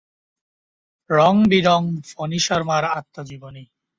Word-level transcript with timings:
রং-বিরং 1.09 1.81
ফণী 2.09 2.39
শর্মার 2.39 2.83
আত্মজীবনী। 2.91 3.63